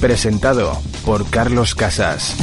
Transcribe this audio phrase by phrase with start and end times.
[0.00, 2.34] Presentado por Carlos Casas.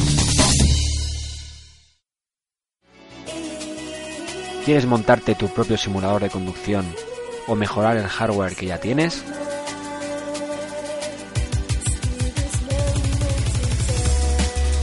[4.64, 6.86] ¿Quieres montarte tu propio simulador de conducción
[7.48, 9.24] o mejorar el hardware que ya tienes?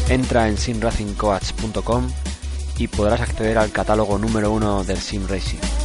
[0.09, 2.09] Entra en simracingcoach.com
[2.77, 5.84] y podrás acceder al catálogo número uno del Sim Racing.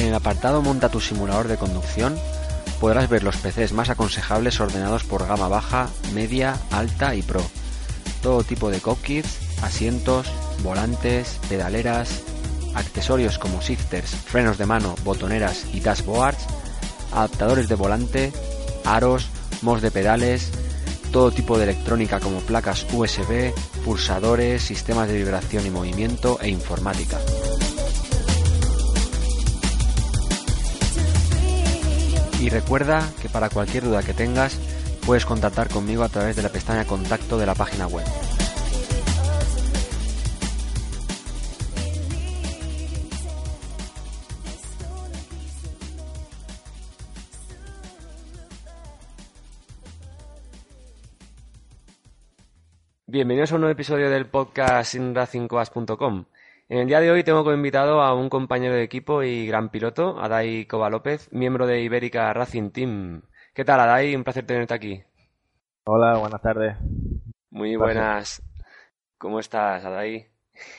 [0.00, 2.18] En el apartado Monta tu simulador de conducción
[2.80, 7.42] podrás ver los PCs más aconsejables ordenados por gama baja, media, alta y pro.
[8.22, 12.22] Todo tipo de cockpits, asientos, volantes, pedaleras,
[12.74, 16.46] accesorios como shifters, frenos de mano, botoneras y dashboards,
[17.12, 18.32] adaptadores de volante,
[18.86, 19.28] aros,
[19.60, 20.50] mods de pedales,
[21.12, 23.52] todo tipo de electrónica como placas USB,
[23.84, 27.18] pulsadores, sistemas de vibración y movimiento e informática.
[32.40, 34.58] Y recuerda que para cualquier duda que tengas
[35.04, 38.06] puedes contactar conmigo a través de la pestaña contacto de la página web.
[53.06, 56.24] Bienvenidos a un nuevo episodio del podcast sinracingcoas.com.
[56.70, 59.70] En el día de hoy tengo como invitado a un compañero de equipo y gran
[59.70, 63.22] piloto, Adai Cova López, miembro de Ibérica Racing Team.
[63.52, 64.14] ¿Qué tal, Adai?
[64.14, 65.02] Un placer tenerte aquí.
[65.82, 66.76] Hola, buenas tardes.
[67.50, 68.40] Muy buenas.
[69.18, 70.28] ¿Cómo estás, Adai?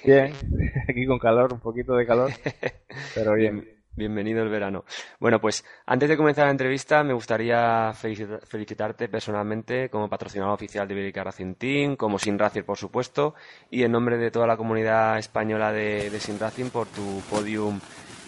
[0.06, 0.32] Bien,
[0.88, 2.32] aquí con calor, un poquito de calor,
[3.14, 3.81] pero bien.
[3.94, 4.86] Bien- bienvenido el verano.
[5.20, 10.88] Bueno, pues antes de comenzar la entrevista, me gustaría felicita- felicitarte personalmente como patrocinador oficial
[10.88, 13.36] de Ibérica Racing Team, como Sin Racing, por supuesto,
[13.70, 17.80] y en nombre de toda la comunidad española de, de Sin Racing por tu podium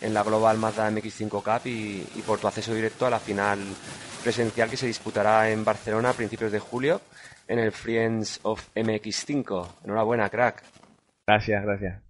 [0.01, 3.59] en la Global Mazda MX5 Cup y, y por tu acceso directo a la final
[4.21, 6.99] presencial que se disputará en Barcelona a principios de julio
[7.47, 9.67] en el Friends of MX5.
[9.85, 10.61] Enhorabuena, crack.
[11.25, 12.01] Gracias, gracias.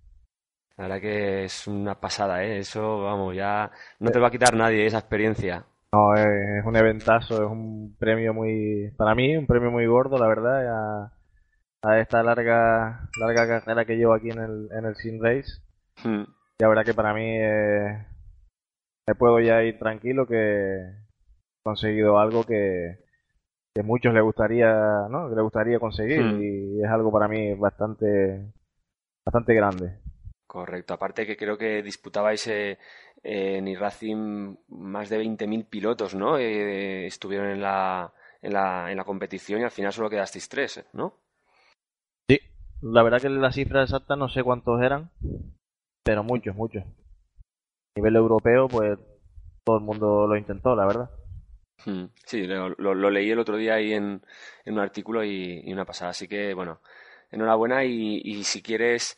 [0.78, 2.59] La verdad que es una pasada, ¿eh?
[2.59, 5.66] Eso, vamos, ya no te va a quitar nadie esa experiencia.
[5.94, 10.28] No, es, un eventazo, es un premio muy, para mí, un premio muy gordo, la
[10.28, 11.13] verdad, a,
[11.84, 15.61] a esta larga, larga carrera que llevo aquí en el, en el Sim Race.
[16.03, 16.23] Hmm.
[16.59, 18.05] La verdad que para mí eh,
[19.07, 20.95] me puedo ya ir tranquilo que he
[21.63, 22.97] conseguido algo que,
[23.75, 24.73] que muchos le gustaría,
[25.09, 25.29] ¿no?
[25.29, 26.41] Que le gustaría conseguir Hmm.
[26.41, 28.51] y es algo para mí bastante,
[29.25, 30.03] bastante grande.
[30.56, 30.91] Correcto.
[30.94, 32.78] Aparte que creo que disputabais eh,
[33.24, 34.22] eh, en iRacing
[34.69, 36.38] más de 20.000 pilotos, ¿no?
[36.38, 40.72] Eh, estuvieron en la, en la, en la competición y al final solo quedasteis tres,
[40.94, 41.08] ¿no?
[42.30, 42.38] Sí,
[42.81, 45.09] la verdad que la cifra exacta no sé cuántos eran,
[46.03, 46.84] pero muchos, muchos.
[46.84, 46.88] A
[47.96, 49.00] nivel europeo, pues
[49.64, 51.09] todo el mundo lo intentó, la verdad.
[51.85, 52.05] Hmm.
[52.26, 54.22] Sí, lo, lo- lo leí el otro día ahí en,
[54.66, 56.11] en un artículo y, y una pasada.
[56.11, 56.82] Así que, bueno,
[57.32, 59.17] enhorabuena y, y si quieres,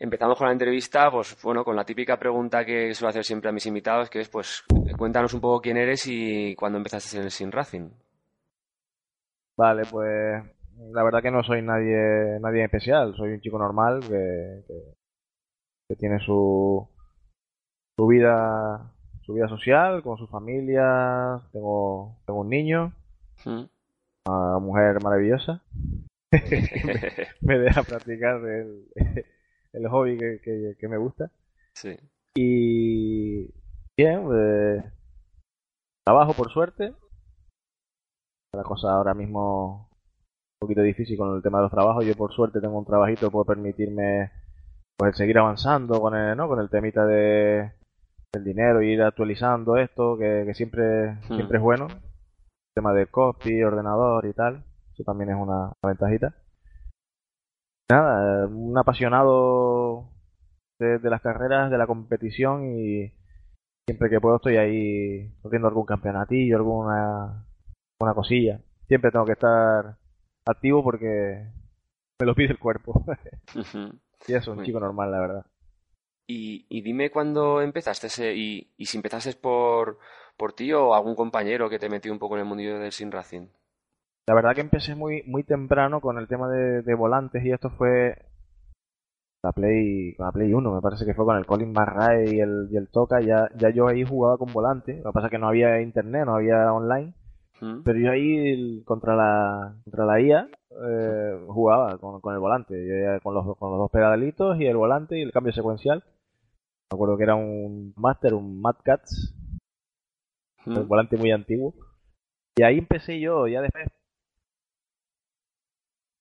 [0.00, 3.52] empezamos con la entrevista, pues bueno, con la típica pregunta que suelo hacer siempre a
[3.52, 4.64] mis invitados, que es, pues,
[4.96, 7.90] cuéntanos un poco quién eres y cuándo empezaste en el Sin Racing.
[9.56, 10.42] Vale, pues
[10.92, 14.94] la verdad que no soy nadie, nadie especial, soy un chico normal que, que,
[15.88, 16.88] que tiene su,
[17.98, 22.94] su vida, su vida social, con su familia, tengo, tengo un niño,
[23.44, 23.64] Hmm.
[24.26, 25.62] una mujer maravillosa,
[26.30, 28.84] me, me deja practicar el,
[29.72, 31.30] el hobby que, que, que me gusta.
[31.74, 31.96] Sí.
[32.34, 33.46] Y
[33.96, 34.84] bien, eh,
[36.04, 36.94] trabajo por suerte.
[38.52, 39.88] La cosa ahora mismo
[40.60, 42.04] un poquito difícil con el tema de los trabajos.
[42.04, 44.30] Yo por suerte tengo un trabajito que puede permitirme
[44.96, 46.48] pues seguir avanzando con el, ¿no?
[46.48, 47.72] con el temita de
[48.32, 51.34] del dinero, ir actualizando esto, que, que siempre, Hmm.
[51.34, 51.86] siempre es bueno.
[51.88, 52.00] El
[52.74, 54.64] tema de copy, ordenador y tal.
[54.92, 56.34] Eso también es una ventajita.
[57.90, 60.08] Nada, un apasionado
[60.78, 63.12] de, de las carreras, de la competición y
[63.86, 67.46] siempre que puedo estoy ahí corriendo algún campeonatillo, alguna
[68.00, 68.60] una cosilla.
[68.88, 69.96] Siempre tengo que estar
[70.46, 71.46] activo porque
[72.20, 73.04] me lo pide el cuerpo.
[73.54, 73.98] Ujú.
[74.26, 75.46] y eso, un Muy chico normal, la verdad.
[76.26, 79.98] Y, y dime cuándo empezaste ese- y, y si empezaste por,
[80.38, 83.10] por ti o algún compañero que te metió un poco en el mundillo del Sim
[83.10, 83.48] Racing.
[84.30, 87.68] La verdad que empecé muy muy temprano con el tema de, de volantes y esto
[87.70, 88.16] fue
[89.42, 92.38] la Play, con la Play 1, me parece que fue con el Colin McRae y
[92.38, 95.30] el, y el Toca, ya, ya yo ahí jugaba con volante, lo que pasa es
[95.32, 97.12] que no había internet, no había online,
[97.60, 97.80] ¿Mm?
[97.82, 100.48] pero yo ahí contra la contra la IA
[100.80, 104.76] eh, jugaba con, con el volante, yo con los, con los dos pedalitos y el
[104.76, 106.04] volante y el cambio secuencial.
[106.92, 109.34] Me acuerdo que era un Master, un Mad Cats,
[110.66, 110.76] ¿Mm?
[110.76, 111.74] el volante muy antiguo.
[112.56, 113.88] Y ahí empecé yo, ya después.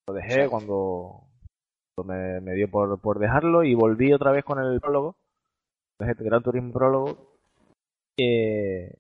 [0.10, 0.50] Lo dejé Sí.
[0.50, 1.22] cuando,
[2.04, 5.16] me, me dio por, por dejarlo y volví otra vez con el prólogo.
[6.00, 7.18] Dejé el Gran Turismo prólogo.
[8.18, 8.92] Eh,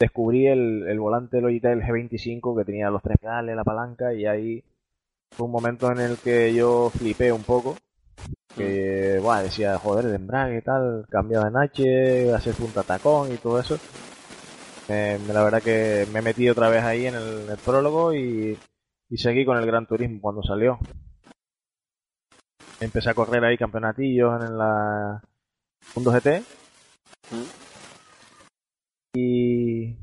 [0.00, 4.64] descubrí el, el volante Logitech G25 que tenía los tres pedales, la palanca y ahí
[5.36, 7.76] fue un momento en el que yo flipé un poco.
[8.56, 13.36] Que, buah, decía, joder, el embrague y tal, cambiado en H, hacer punta tacón y
[13.36, 13.78] todo eso.
[14.88, 18.58] Me- la verdad que me metí otra vez ahí en el, en el prólogo y,
[19.10, 20.78] y seguí con el Gran Turismo cuando salió.
[22.80, 25.22] Empecé a correr ahí campeonatillos en la
[25.94, 26.42] Mundo GT
[27.30, 27.44] ¿Mm?
[29.16, 29.96] y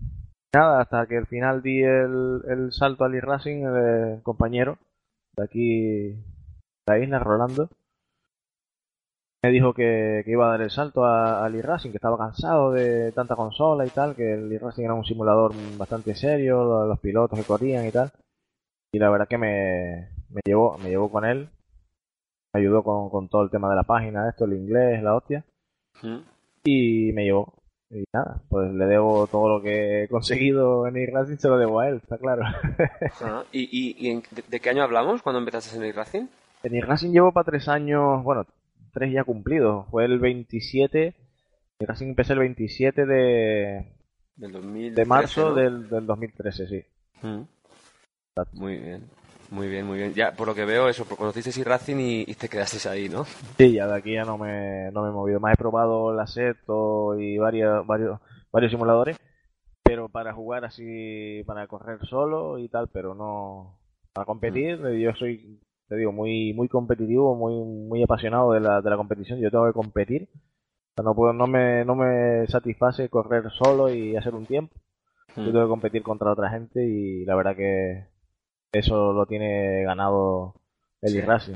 [0.54, 4.78] nada, hasta que al final di el, el salto al e-racing, el compañero
[5.38, 6.18] de aquí, de
[6.88, 7.70] la isla, Rolando,
[9.44, 13.12] me dijo que, que iba a dar el salto al e-racing, que estaba cansado de
[13.12, 17.38] tanta consola y tal, que el e-racing era un simulador bastante serio, lo- los pilotos
[17.40, 18.12] que corrían y tal.
[18.96, 21.50] Y la verdad que me, me llevó, me llevó con él,
[22.54, 25.44] me ayudó con, con todo el tema de la página, esto, el inglés, la hostia
[26.64, 27.54] y me llevó.
[27.90, 31.82] Y nada, pues le debo todo lo que he conseguido en e-racing, se lo debo
[31.82, 32.44] a él, está claro.
[33.22, 36.28] Ah, ¿Y, y, y en- de, de qué año hablamos cuando empezaste en el Racing?
[36.64, 38.46] En e-racing llevo para tres años, bueno,
[38.94, 39.88] tres ya cumplidos.
[39.92, 41.14] Fue el 27,
[41.80, 43.92] e-racing empecé el 27 de,
[44.38, 45.56] Del 2013, de marzo ¿no?
[45.56, 46.82] del, del 2013, sí.
[47.22, 47.42] Mm.
[48.54, 49.04] Muy bien,
[49.50, 50.14] muy bien, muy bien.
[50.14, 53.24] Ya, por lo que veo, eso, pues conociste Racing y, y te quedaste ahí, ¿no?
[53.58, 55.40] Sí, ya de aquí ya no me, no me he movido.
[55.40, 58.20] Más he probado la Seto y varios, varios,
[58.52, 59.18] varios simuladores,
[59.84, 63.78] pero para jugar así, para correr solo y tal, pero no
[64.12, 64.80] para competir.
[65.00, 69.40] Yo soy, te digo, muy, muy competitivo, muy, muy apasionado de la, de la competición.
[69.40, 70.28] Yo tengo que competir.
[71.02, 74.76] No puedo, no me, no me satisface correr solo y hacer un tiempo.
[75.38, 75.52] Yo Mm.
[75.52, 78.08] tengo que competir contra otra gente y la verdad que
[78.80, 80.54] eso lo tiene ganado
[81.02, 81.18] el Sí.
[81.20, 81.56] e-racing.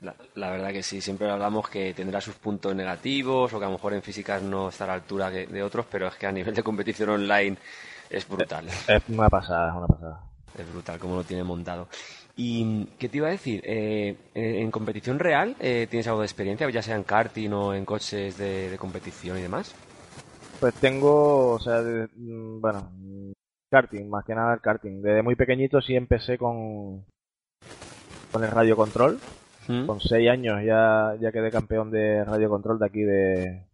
[0.00, 3.68] La, la verdad que sí, siempre hablamos que tendrá sus puntos negativos o que a
[3.68, 6.26] lo mejor en físicas no está a la altura que- de otros, pero es que
[6.26, 7.56] a nivel de competición online
[8.10, 8.66] es brutal.
[8.66, 10.20] Es una pasada, es una pasada.
[10.58, 11.88] Es brutal como lo tiene montado.
[12.36, 13.62] ¿Y qué te iba a decir?
[13.64, 17.72] Eh, eh, ¿En competición real eh, tienes algo de experiencia, ya sea en karting o
[17.74, 19.74] en coches de, de competición y demás?
[20.60, 22.90] Pues tengo, o sea, de- mm, bueno,
[23.74, 25.02] karting, más que nada el karting.
[25.02, 27.04] Desde muy pequeñito sí empecé con,
[28.32, 29.18] con el radio control.
[29.66, 29.86] ¿Mm?
[29.86, 33.64] Con seis años ya, ya quedé campeón de radio control de aquí de,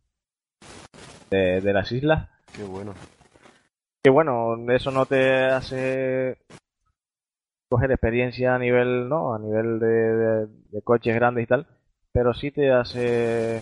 [1.30, 2.28] de, de las islas.
[2.56, 2.94] Qué bueno.
[4.02, 6.38] Que bueno, eso no te hace
[7.68, 9.34] coger experiencia a nivel, ¿no?
[9.34, 11.66] A nivel de, de- de coches grandes y tal,
[12.12, 13.60] pero sí te hace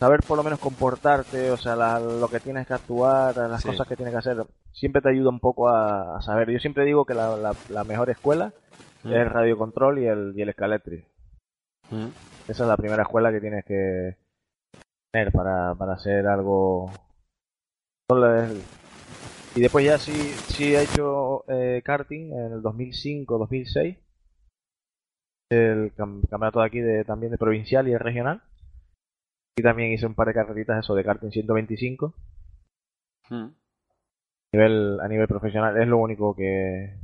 [0.00, 3.68] saber por lo menos comportarte, o sea, la- lo que tienes que actuar, las Sí.
[3.68, 4.36] cosas que tienes que hacer,
[4.72, 6.50] siempre te ayuda un poco a, a saber.
[6.50, 8.52] Yo siempre digo que la, la- la mejor escuela
[9.02, 9.08] ¿Mm?
[9.08, 11.04] es el radio control y el, y el escaletri.
[11.90, 12.06] ¿Mm?
[12.48, 14.16] Esa es la primera escuela que tienes que
[15.12, 16.90] tener para, para hacer algo.
[19.54, 23.98] Y después ya sí, sí he hecho eh, karting en el 2005-2006.
[25.50, 28.42] El cam- campeonato de aquí de, también de provincial y de regional.
[29.58, 32.14] Y también hice un par de carreritas eso de karting 125.
[33.28, 33.34] ¿Mm?
[33.34, 33.52] A
[34.52, 36.96] nivel, a nivel profesional es lo único que,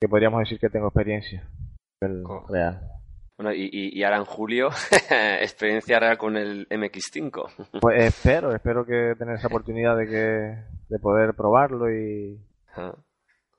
[0.00, 1.46] que podríamos decir que tengo experiencia.
[2.00, 2.80] A nivel real.
[3.36, 4.68] Bueno, y, y, ahora en julio,
[5.40, 7.68] experiencia real con el MX5.
[7.82, 12.40] Pues espero, espero que tener esa oportunidad de que de poder probarlo y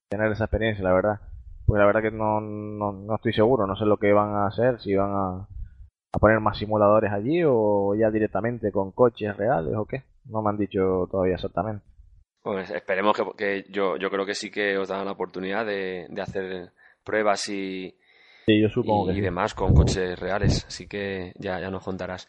[0.09, 1.19] tener esa experiencia, la verdad.
[1.67, 4.47] Porque la verdad que no, no, no estoy seguro, no sé lo que van a
[4.47, 5.47] hacer, si van a,
[6.11, 10.03] a poner más simuladores allí o ya directamente con coches reales o qué.
[10.25, 11.83] No me han dicho todavía exactamente.
[12.41, 16.07] Pues esperemos que, que yo, yo creo que sí que os dan la oportunidad de,
[16.09, 16.71] de hacer
[17.03, 17.95] pruebas y,
[18.45, 19.21] Sí, yo supongo y, que y sí.
[19.21, 22.27] demás con coches reales, así que ya, ya nos contarás.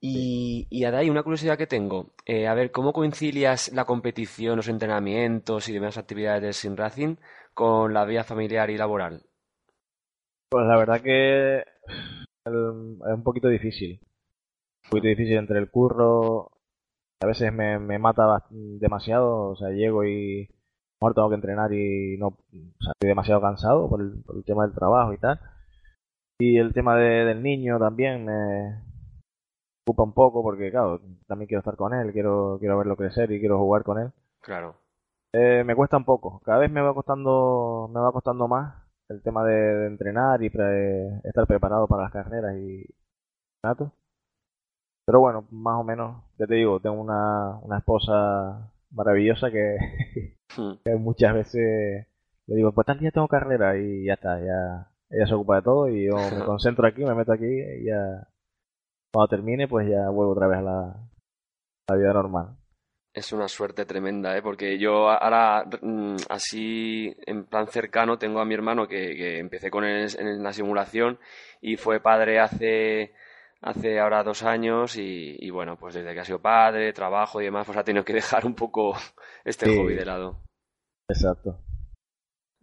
[0.00, 4.68] Y, y Adai, una curiosidad que tengo, eh, a ver, ¿cómo concilias la competición, los
[4.68, 7.16] entrenamientos y demás actividades del Sim Racing
[7.54, 9.22] con la vida familiar y laboral?
[10.50, 11.64] Pues la verdad que
[12.54, 14.00] es un poquito difícil.
[14.86, 16.52] Un poquito difícil entre el curro.
[17.22, 19.50] A veces me, me mata demasiado.
[19.50, 20.48] O sea, llego y
[21.00, 22.36] ahora tengo que entrenar y no, o
[22.80, 25.40] sea, estoy demasiado cansado por el, por el tema del trabajo y tal.
[26.38, 28.82] Y el tema de- del niño también me
[29.84, 33.40] ocupa un poco porque, claro, también quiero estar con él, quiero, quiero verlo crecer y
[33.40, 34.12] quiero jugar con él.
[34.40, 34.76] Claro.
[35.32, 36.40] Eh, me cuesta un poco.
[36.44, 40.50] Cada vez me va costando, me va costando más el tema de, de entrenar y
[40.50, 42.86] pre- estar preparado para las carreras y
[43.62, 43.92] campeonatos.
[45.04, 49.76] Pero bueno, más o menos, ya te digo, tengo una, una esposa maravillosa que,
[50.56, 50.76] Hmm.
[50.84, 52.06] que muchas veces
[52.46, 55.62] le digo, pues tal día tengo carrera y ya está, ya ella se ocupa de
[55.62, 58.28] todo y yo me concentro aquí, me meto aquí y ya
[59.12, 62.56] cuando termine pues ya vuelvo otra vez a la, a la vida normal.
[63.16, 64.42] Es una suerte tremenda, ¿eh?
[64.42, 69.70] Porque yo ahora, mm, así, en plan cercano, tengo a mi hermano que, que empecé
[69.70, 71.18] con él en la simulación
[71.62, 73.14] y fue padre hace,
[73.62, 77.46] hace ahora dos años y, y bueno, pues desde que ha sido padre, trabajo y
[77.46, 78.94] demás, pues ha tenido que dejar un poco
[79.46, 79.74] este Sí.
[79.78, 80.42] hobby de lado.
[81.08, 81.58] Exacto.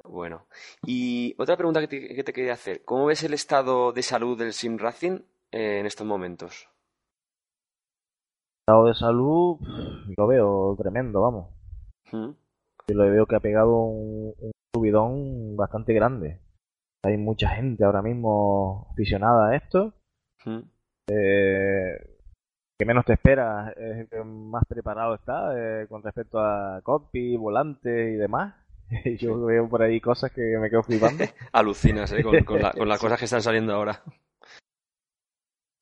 [0.03, 0.45] Bueno,
[0.85, 4.37] y otra pregunta que te, que te quería hacer, ¿cómo ves el estado de salud
[4.37, 6.69] del Sim Racing eh, en estos momentos?
[8.65, 9.57] Estado de salud,
[10.15, 11.49] lo veo tremendo, vamos.
[12.13, 12.29] ¿Mm?
[12.87, 16.39] Yo lo veo que ha pegado un, un subidón bastante grande.
[17.03, 19.93] Hay mucha gente ahora mismo aficionada a esto.
[20.45, 20.59] ¿Mm?
[21.11, 21.97] Eh,
[22.79, 27.35] que menos te esperas es el que más preparado está eh, con respecto a copy,
[27.35, 28.55] volante y demás.
[29.19, 31.25] Yo veo por ahí cosas que me quedo flipando.
[31.51, 32.23] Alucinas, ¿eh?
[32.23, 34.01] Con, con la- con las cosas que están saliendo ahora.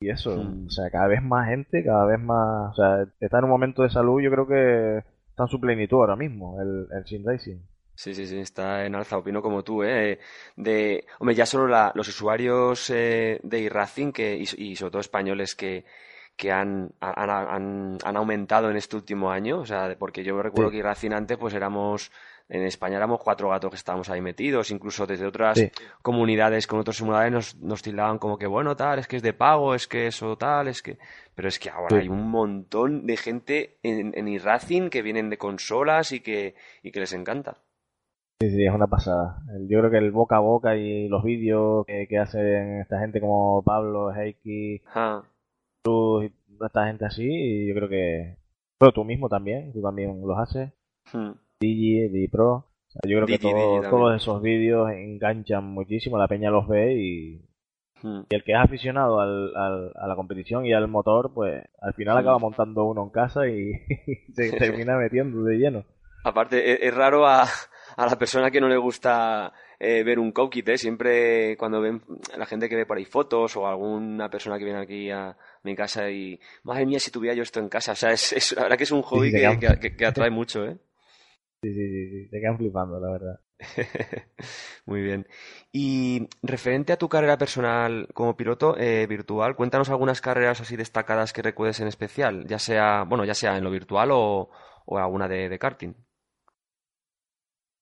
[0.02, 0.66] Y eso, Mm.
[0.66, 2.72] o sea, cada vez más gente, cada vez más.
[2.72, 4.98] O sea, está en un momento de salud, yo creo que
[5.30, 7.58] está en su plenitud ahora mismo, el, el Racing.
[7.94, 10.18] Sí, sí, sí, está en alza, opino como tú, ¿eh?
[10.56, 15.00] De, hombre, ya solo la- los usuarios eh, de iRacing que, y, y sobre todo
[15.00, 15.84] españoles que,
[16.36, 20.70] que han, han, han, han aumentado en este último año, o sea, porque yo recuerdo
[20.70, 20.76] Sí.
[20.76, 22.10] que iRacing antes pues éramos,
[22.54, 25.70] en España éramos cuatro gatos que estábamos ahí metidos, incluso desde otras Sí.
[26.02, 29.32] comunidades con otros simuladores nos, nos tildaban como que, bueno, tal, es que es de
[29.32, 30.98] pago, es que eso tal, es que...
[31.34, 32.02] Pero es que ahora Sí.
[32.02, 36.92] hay un montón de gente en, en iRacing que vienen de consolas y que, y
[36.92, 37.56] que les encanta.
[38.42, 39.38] Sí, sí, es una pasada.
[39.68, 43.20] Yo creo que el boca a boca y los vídeos que, que hacen esta gente
[43.20, 45.22] como Pablo, Heiki, Ah,
[45.84, 48.36] Cruz y toda esta gente así, y yo creo que.
[48.78, 50.70] Pero tú mismo también, tú también los haces.
[51.14, 51.30] hmm.
[51.62, 52.48] Digi, Digipro.
[52.54, 56.66] O sea, yo creo que todo- Digi todos esos vídeos enganchan muchísimo, la peña los
[56.68, 57.48] ve y,
[58.02, 58.22] Hmm.
[58.28, 61.94] y el que es aficionado al, al- a la competición y al motor, pues al
[61.94, 63.72] final acaba montando uno en casa y
[64.34, 65.84] se termina metiendo de lleno.
[66.24, 67.42] Aparte, es, es raro a,
[67.96, 70.78] a la persona que no le gusta eh, ver un cockpit, ¿eh?
[70.78, 72.02] Siempre cuando ven
[72.36, 75.74] la gente que ve por ahí fotos o alguna persona que viene aquí a mi
[75.76, 77.92] casa y, madre mía, si tuviera yo esto en casa.
[77.92, 80.76] O sea, es, es- la verdad que es un hobby que atrae mucho, ¿eh?
[81.62, 83.40] Sí, sí, sí, sí, te quedan flipando, la verdad.
[84.86, 85.26] Muy bien.
[85.72, 91.32] Y referente a tu carrera personal como piloto eh, virtual, cuéntanos algunas carreras así destacadas
[91.32, 94.50] que recuerdes en especial, ya sea, bueno, ya sea en lo virtual o,
[94.86, 95.94] o alguna de, de karting.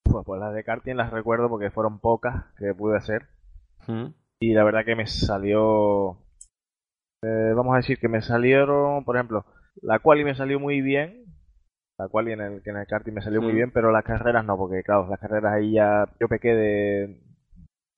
[0.02, 3.28] Pues, pues las de karting las recuerdo porque fueron pocas que pude hacer.
[3.88, 4.14] ¿Mm?
[4.38, 6.18] Y la verdad que me salió.
[7.22, 9.44] eh, vamos a decir que me salieron, por ejemplo,
[9.82, 11.24] la quali me salió muy bien.
[12.00, 13.56] La quali en el, que en el karting me salió muy Mm.
[13.56, 17.20] bien, pero las carreras no, porque claro, las carreras ahí ya yo pequé de,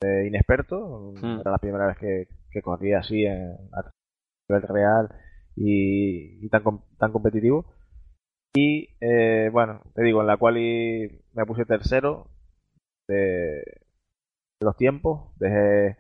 [0.03, 1.13] de inexperto.
[1.23, 1.41] Mm.
[1.41, 3.91] Era la primera vez que, que corría así en, a
[4.49, 5.09] nivel real
[5.55, 6.63] y, y tan,
[6.99, 7.65] tan competitivo.
[8.57, 12.27] Y eh, bueno, te digo, en la quali me puse tercero
[13.09, 15.31] de, de los tiempos.
[15.39, 15.97] Dejé, dejé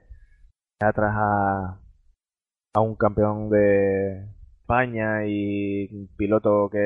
[0.80, 1.80] atrás a,
[2.74, 4.26] a un campeón de
[4.62, 6.78] España y un piloto que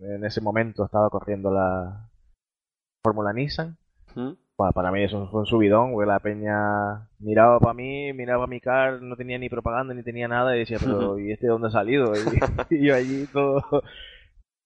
[0.00, 2.08] en ese momento estaba corriendo la
[3.02, 3.76] Fórmula Nissan.
[4.14, 4.32] ¿Mm?
[4.56, 8.60] Bueno, para mí eso fue un subidón, porque la peña miraba para mí, miraba mi
[8.60, 11.68] car, no tenía ni propaganda ni tenía nada y decía, pero ¿y este de dónde
[11.68, 12.12] ha salido?
[12.14, 12.20] Y,
[12.76, 13.64] y yo allí todo,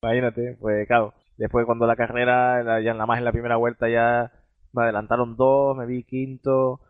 [0.02, 4.30] imagínate, pues claro, después cuando la carrera, ya nada más en la primera vuelta ya
[4.74, 6.80] me adelantaron dos, me vi quinto,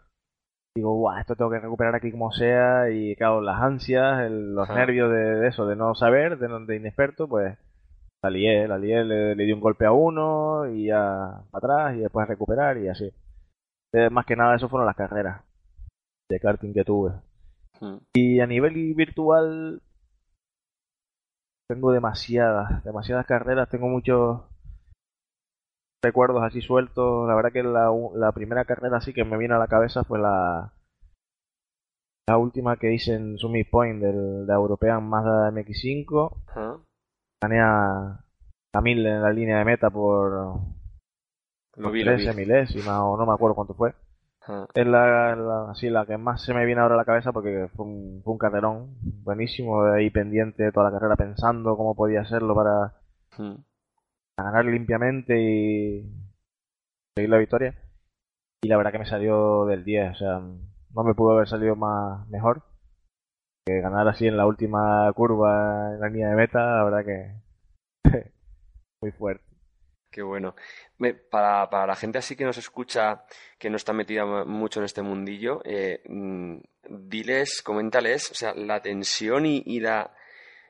[0.79, 4.69] digo, guau, esto tengo que recuperar aquí como sea y claro, las ansias, el- los
[4.69, 4.79] Ajá.
[4.81, 7.57] nervios de, de eso, de no saber, de, de inexperto, pues
[8.23, 11.97] la lié, la lié, le, le di un golpe a uno y ya para atrás
[11.97, 13.13] y después recuperar y así.
[13.93, 15.43] Eh, más que nada eso fueron las carreras
[16.29, 17.13] de karting que tuve.
[18.15, 19.81] Y a nivel virtual
[21.69, 24.41] tengo demasiadas, demasiadas carreras, tengo muchos
[26.03, 27.27] recuerdos así sueltos.
[27.29, 30.19] La verdad que la, la primera carrera así que me vino a la cabeza fue
[30.19, 30.73] la
[32.29, 36.37] la última que hice en Summit Point del, de European Mazda MX5.
[36.49, 36.77] Ajá.
[37.43, 38.21] Gané a,
[38.83, 40.31] mil en la línea de meta por,
[41.77, 42.25] Lo vi, lo vi.
[42.25, 43.95] 13 milésimas o no me acuerdo cuánto fue.
[44.75, 47.69] Es la, la, sí, la que más se me viene ahora a la cabeza porque
[47.75, 52.55] fue un, fue un carrerón buenísimo, ahí pendiente toda la carrera pensando cómo podía hacerlo
[52.55, 52.95] para
[54.43, 54.45] Mm.
[54.45, 56.03] ganar limpiamente y
[57.17, 57.75] seguir la victoria.
[58.63, 61.77] Y la verdad que me salió del 10, o sea, no me pudo haber salido
[61.77, 62.63] más mejor
[63.67, 67.35] que ganar así en la última curva en la línea de meta, la verdad que
[69.03, 69.45] muy fuerte.
[70.11, 70.55] Qué bueno.
[71.31, 73.25] Para, para la gente así que nos escucha,
[73.59, 76.57] que no está metida mu- mucho en este mundillo, eh, mm,
[76.89, 80.11] diles, coméntales, o sea, la tensión y la,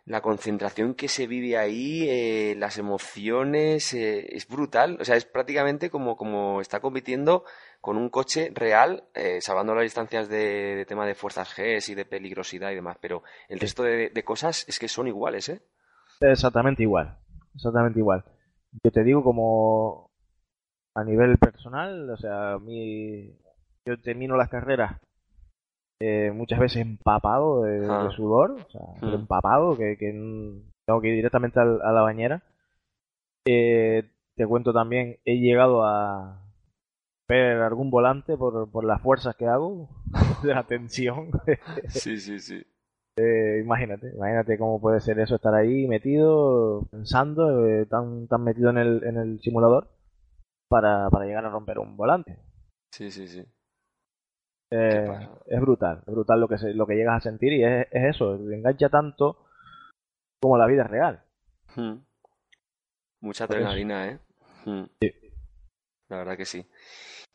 [0.09, 4.97] la concentración que se vive ahí, eh, las emociones, eh, es brutal.
[5.01, 7.45] O sea, es prácticamente como, como está compitiendo
[7.83, 11.95] con un coche real, eh, salvando las distancias de, de tema de fuerzas G y
[11.95, 15.61] de peligrosidad y demás, pero el resto de, de cosas es que son iguales, ¿eh?
[16.21, 17.19] Exactamente igual,
[17.55, 18.25] exactamente igual.
[18.83, 20.11] Yo te digo como
[20.95, 23.39] a nivel personal, o sea, a mí
[23.85, 25.01] yo termino las carreras
[26.01, 29.15] eh, muchas veces empapado de, de sudor, o sea, Mm.
[29.15, 32.43] empapado, que, tengo que ir directamente al- a la bañera.
[33.47, 34.05] Eh,
[34.37, 36.43] te cuento también, he llegado a
[37.29, 39.89] ver algún volante por, por las fuerzas que hago,
[40.43, 41.31] de la tensión.
[41.89, 42.63] Sí, sí, sí.
[43.21, 48.71] Eh, imagínate, imagínate cómo puede ser eso, estar ahí metido, pensando, eh, tan, tan metido
[48.71, 49.89] en el, en el simulador
[50.69, 52.39] para, para llegar a romper un volante.
[52.93, 53.45] Sí, sí, sí.
[54.71, 57.87] Eh, es brutal, es brutal lo que, se, lo que llegas a sentir y es,
[57.91, 59.47] es eso, te engancha tanto
[60.41, 61.23] como la vida real.
[61.77, 61.95] Mm.
[63.21, 63.67] Mucha Por eso.
[63.67, 64.19] adrenalina, ¿eh?
[64.67, 64.85] Mm.
[66.11, 66.67] La verdad que sí.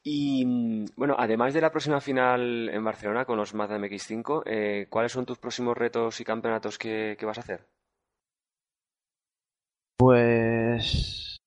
[0.03, 4.87] Y mm, bueno, además de la próxima final en Barcelona con los Mazda MX5, eh,
[4.89, 7.67] ¿cuáles son tus próximos retos y campeonatos que, que vas a hacer?
[9.97, 11.37] Pues,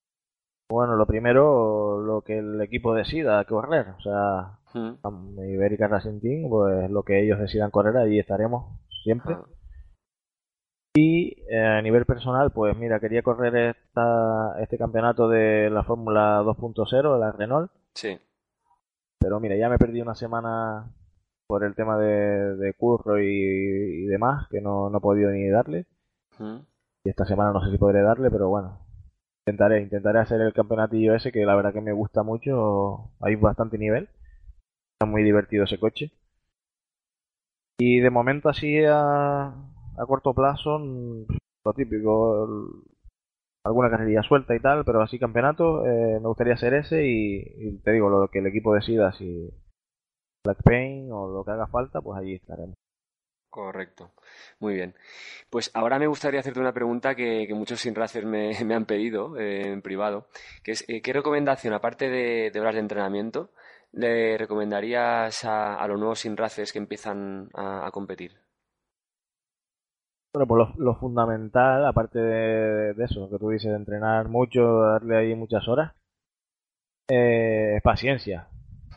[0.70, 5.40] bueno, lo primero, lo que el equipo decida correr, o sea, Mm.
[5.54, 9.36] Iberica Racing Team, pues lo que ellos decidan correr, ahí estaremos siempre.
[10.94, 16.42] Y eh, a nivel personal, pues mira, quería correr esta, este campeonato de la Fórmula
[16.42, 18.18] 2.0, de la Renault, Sí.
[19.18, 20.90] pero mira, ya me perdí una semana
[21.46, 25.48] por el tema de, de curro y, y demás, que no, no he podido ni
[25.48, 25.86] darle.
[27.04, 28.78] Y esta semana no sé si podré darle, pero bueno,
[29.46, 33.78] intentaré, intentaré hacer el campeonatillo ese, que la verdad que me gusta mucho, hay bastante
[33.78, 34.08] nivel,
[34.96, 36.10] está muy divertido ese coche.
[37.78, 41.26] Y de momento así a, a corto plazo, mm,
[41.64, 42.82] lo típico,
[43.62, 47.92] alguna carrerilla suelta y tal, pero así campeonato, eh, me gustaría hacer ese y, te
[47.92, 49.50] digo, lo que el equipo decida, si
[50.44, 52.74] Black Paint o lo que haga falta, pues allí estaremos.
[53.50, 54.12] Correcto.
[54.60, 54.94] Muy bien.
[55.50, 59.38] Pues ahora me gustaría hacerte una pregunta que, que muchos sin me, me han pedido
[59.38, 60.28] eh, en privado,
[60.62, 63.50] que es eh, ¿qué recomendación, aparte de horas de entrenamiento,
[63.96, 68.32] le recomendarías a, a los nuevos sin races que empiezan a, a competir?
[70.32, 74.80] Bueno, pues lo, lo fundamental, aparte de, de eso, que tú dices, de entrenar mucho,
[74.80, 75.94] darle ahí muchas horas,
[77.08, 78.48] eh, es paciencia.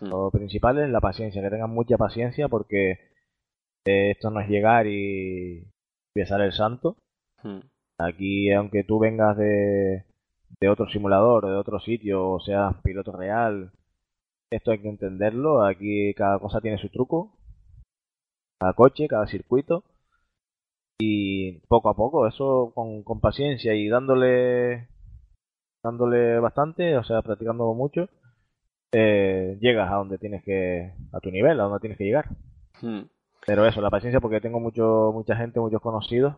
[0.02, 0.10] Hmm.
[0.10, 2.92] Lo principal es la paciencia, que tengan mucha paciencia porque
[3.86, 5.66] eh, esto no es llegar y
[6.14, 6.98] besar el santo.
[7.44, 7.60] Mm.
[8.00, 10.06] Aquí, aunque tú vengas de,
[10.60, 13.72] de otro simulador, de otro sitio, o seas piloto real,
[14.52, 15.64] esto hay que entenderlo.
[15.64, 17.32] Aquí cada cosa tiene su truco,
[18.60, 19.84] cada coche, cada circuito.
[21.02, 24.90] Y poco a poco, eso con, con paciencia y dándole,
[25.82, 28.10] dándole bastante, o sea, practicando mucho,
[28.92, 32.26] eh, llegas a donde tienes que, a tu nivel, a donde tienes que llegar.
[32.82, 33.04] Mm.
[33.46, 36.36] Pero eso, la paciencia porque tengo mucho, mucha gente, muchos conocidos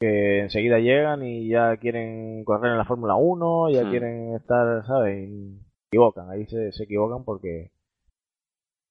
[0.00, 3.90] que enseguida llegan y ya quieren correr en la Fórmula 1, ya Hmm.
[3.90, 5.28] quieren estar, ¿sabes?
[5.28, 7.72] Y equivocan, ahí se, se equivocan porque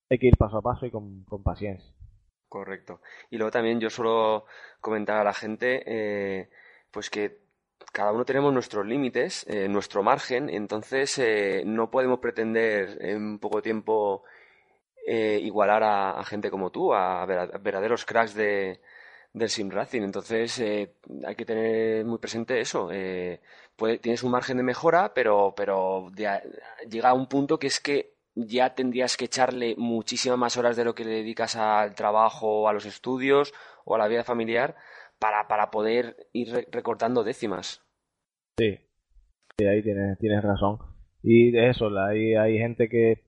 [0.10, 1.94] hay que ir paso a paso y con, con paciencia.
[2.50, 3.02] Correcto.
[3.30, 4.46] Y luego también yo suelo
[4.82, 6.50] comentar a la gente, eh,
[6.92, 7.40] pues que
[7.94, 13.62] cada uno tenemos nuestros límites, eh, nuestro margen, entonces eh, no podemos pretender en poco
[13.62, 14.24] tiempo
[15.08, 18.80] igualar a, gente como tú, a verdaderos cracks de,
[19.34, 20.02] del sim racing.
[20.04, 22.90] Entonces eh, hay que tener muy presente eso.
[22.92, 23.42] eh,
[23.76, 26.10] puede- tienes un margen de mejora, pero, pero
[26.90, 30.86] llega a un punto que es que ya tendrías que echarle muchísimas más horas de
[30.86, 33.54] lo que le dedicas al trabajo, a los estudios
[33.86, 34.76] o a la vida familiar
[35.20, 37.82] para, para poder ir re- recortando décimas.
[38.58, 38.78] Sí,
[39.58, 40.78] sí, ahí tienes, tienes razón.
[41.24, 43.24] Y de eso, hay, hay gente que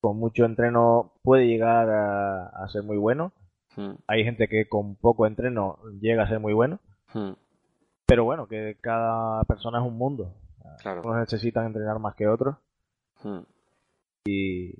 [0.00, 3.32] con mucho entreno puede llegar a, a ser muy bueno.
[3.78, 6.80] Mm, Hay gente que con poco entreno llega a ser muy bueno.
[7.14, 7.30] mm,
[8.06, 10.34] Pero bueno, que cada persona es un mundo.
[10.82, 11.02] claro.
[11.04, 12.56] Unos necesitan entrenar más que otros.
[13.22, 13.38] mm.
[14.26, 14.72] Y...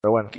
[0.00, 0.30] Pero bueno,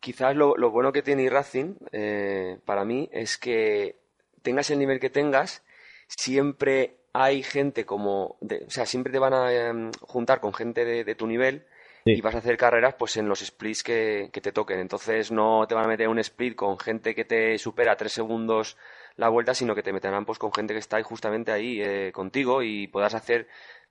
[0.00, 4.00] Quizás lo, lo bueno que tiene Racing eh, para mí es que
[4.42, 5.62] tengas el nivel que tengas,
[6.08, 10.84] siempre hay gente como, de- o sea, siempre te van a em, juntar con gente
[10.84, 11.64] de, de tu nivel
[12.06, 12.12] Sí.
[12.12, 14.78] y vas a hacer carreras pues en los splits que, que te toquen.
[14.78, 18.76] Entonces no te van a meter un split con gente que te supera tres segundos
[19.16, 22.10] la vuelta, sino que te meterán pues con gente que está ahí justamente ahí eh,
[22.12, 23.46] contigo y puedas hacer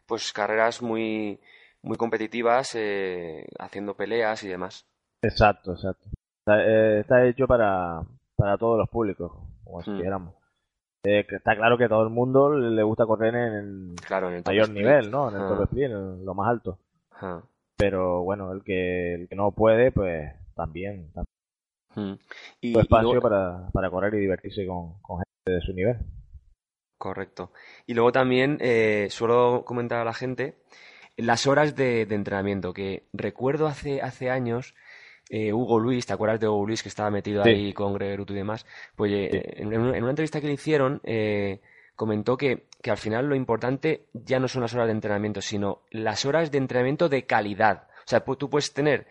[0.06, 1.40] pues carreras muy
[1.82, 4.86] muy competitivas eh, haciendo peleas y demás.
[5.22, 6.08] exacto, exacto.
[6.40, 8.02] Está, eh, está hecho para,
[8.36, 9.32] para todos los públicos,
[9.64, 10.30] como si Mm.
[11.06, 14.36] Eh, que está claro que a todo el mundo le gusta correr en Claro, en
[14.36, 15.28] el mayor nivel, ¿no?
[15.30, 16.78] En el Ah, top split, en lo más alto.
[17.12, 17.44] ajá.
[17.90, 21.12] Pero bueno, el que, el que no puede, pues también.
[21.14, 21.26] también
[21.96, 22.14] Mm.
[22.62, 25.98] Y, espacio luego- para, para correr y divertirse con, con gente de su nivel.
[26.98, 27.52] Correcto.
[27.86, 30.56] Y luego también eh, suelo comentar a la gente
[31.18, 34.74] las horas de, de entrenamiento, que recuerdo hace, hace años,
[35.30, 37.50] eh, Hugo Luis, ¿te acuerdas de Hugo Luis que estaba metido Sí.
[37.50, 38.66] ahí con Greg Ruto y demás?
[38.96, 41.62] Pues eh, en, en una en una entrevista que le hicieron, eh,
[41.96, 45.84] comentó que, que al final lo importante ya no son las horas de entrenamiento, sino
[45.90, 47.88] las horas de entrenamiento de calidad.
[48.00, 49.08] O sea, tú puedes tener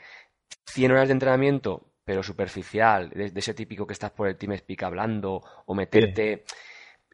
[0.67, 4.83] 100 horas de entrenamiento, pero superficial, de, ese típico que estás por el Team Speak
[4.83, 6.45] hablando, o meterte.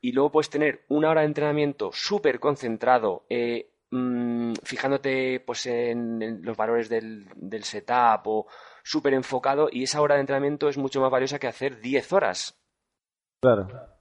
[0.00, 6.20] Y luego puedes tener una hora de entrenamiento súper concentrado, eh, mm, fijándote pues en,
[6.20, 8.46] en los valores del, del setup o
[8.82, 12.60] súper enfocado, y esa hora de entrenamiento es mucho más valiosa que hacer 10 horas.
[13.40, 13.97] Claro.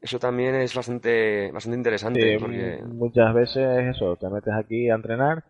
[0.00, 2.74] Eso también es bastante, bastante interesante, Sí, porque...
[2.76, 5.44] m- muchas veces eso, te metes aquí a entrenar,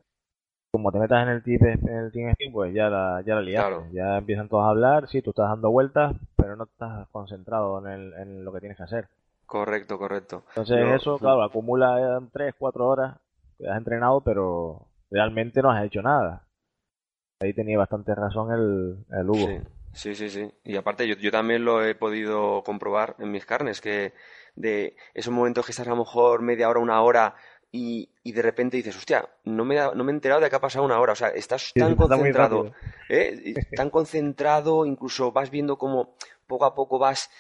[0.73, 3.43] como te metas en el team, en el team speak, pues ya la, ya la
[3.43, 3.71] liaste.
[3.71, 3.87] Claro.
[3.93, 7.93] Ya empiezan todos a hablar, sí, tú estás dando vueltas, pero no estás concentrado en,
[7.93, 9.09] el, en lo que tienes que hacer.
[9.47, 10.45] Correcto, correcto.
[10.51, 13.17] Entonces Yo- eso, claro, acumula 3, 4 horas
[13.59, 16.43] que has entrenado, pero realmente no has hecho nada.
[17.41, 19.47] Ahí tenía bastante razón el, el Hugo.
[19.47, 19.59] Sí,
[19.95, 20.51] sí, sí, sí.
[20.65, 24.13] Y aparte yo, yo también lo he podido comprobar en mis carnes, que
[24.57, 27.35] de esos momentos que estás a lo mejor media hora, una hora
[27.73, 30.61] y, y de repente dices, hostia, no me, no me he enterado de que ha
[30.61, 31.13] pasado una hora.
[31.13, 32.73] O sea, estás tan concentrado.
[33.09, 33.55] ¿eh?
[33.75, 36.15] Tan concentrado, incluso vas viendo cómo
[36.47, 37.31] poco a poco vas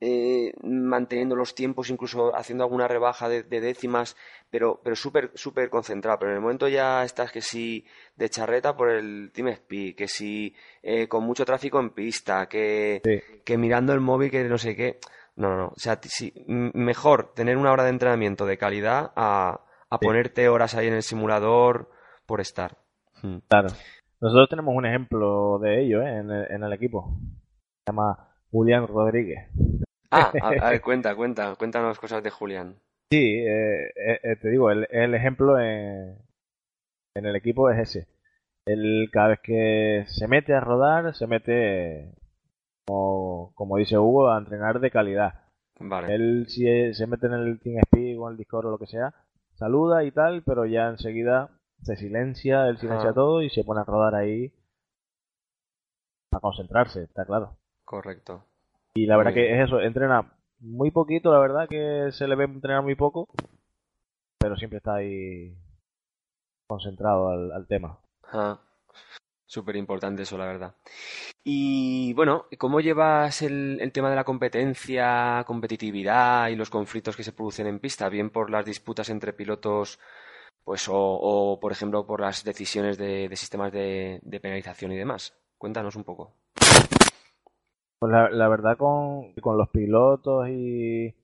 [0.00, 4.16] eh, manteniendo los tiempos, incluso haciendo alguna rebaja de, de décimas,
[4.50, 6.18] pero, pero súper, súper concentrado.
[6.18, 10.08] Pero en el momento ya estás que si de charreta por el Team Speed, que
[10.08, 13.42] si eh, con mucho tráfico en pista, que, Sí.
[13.44, 14.98] que mirando el móvil, que no sé qué.
[15.36, 15.66] No, no, no.
[15.68, 20.06] O sea, sí, mejor tener una hora de entrenamiento de calidad a, a Sí.
[20.06, 21.90] ponerte horas ahí en el simulador
[22.26, 22.78] por estar.
[23.22, 23.38] Mm.
[23.48, 23.68] Claro.
[24.20, 26.18] Nosotros tenemos un ejemplo de ello ¿eh?
[26.18, 27.18] en, el, en el equipo.
[27.84, 29.50] Se llama Julián Rodríguez.
[30.16, 32.76] Ah, a, a ver, cuenta, cuenta, cuéntanos cosas de Julián.
[33.10, 36.18] Sí, eh, eh, eh, te digo, el, el ejemplo en,
[37.14, 38.08] en el equipo es ese.
[38.66, 42.12] Él cada vez que se mete a rodar, se mete,
[42.86, 45.34] como, como dice Hugo, a entrenar de calidad.
[45.78, 46.14] Vale.
[46.14, 49.14] Él si se mete en el TeamSpeak o en el Discord o lo que sea,
[49.54, 51.50] saluda y tal, pero ya enseguida
[51.82, 53.14] se silencia, él silencia Ah.
[53.14, 54.52] todo y se pone a rodar ahí
[56.32, 57.56] a concentrarse, está claro.
[57.84, 58.44] Correcto.
[58.96, 62.44] Y la verdad que es eso, entrena muy poquito, la verdad que se le ve
[62.44, 63.28] entrenar muy poco,
[64.38, 65.54] pero siempre está ahí
[66.66, 67.98] concentrado al, al tema.
[68.32, 68.60] Ah,
[69.46, 70.74] Súper importante eso, la verdad.
[71.44, 77.24] Y bueno, ¿cómo llevas el, el tema de la competencia, competitividad y los conflictos que
[77.24, 78.08] se producen en pista?
[78.08, 80.00] Bien por las disputas entre pilotos,
[80.64, 84.98] pues, o, o, por ejemplo por las decisiones de, de sistemas de, de penalización y
[84.98, 85.34] demás.
[85.58, 86.34] Cuéntanos un poco.
[87.98, 91.14] Pues la, la verdad con, con los pilotos y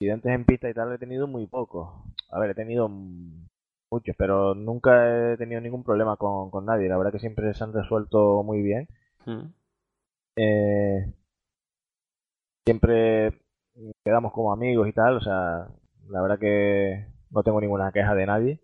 [0.00, 2.04] incidentes en pista y tal he tenido muy poco.
[2.30, 6.88] A ver, he tenido muchos, pero nunca he tenido ningún problema con, con nadie.
[6.88, 8.88] La verdad que siempre se han resuelto muy bien.
[9.26, 9.52] Mm,
[10.36, 11.12] Eh,
[12.64, 13.40] siempre
[14.04, 15.68] quedamos como amigos y tal, o sea,
[16.08, 18.60] la verdad que no tengo ninguna queja de nadie.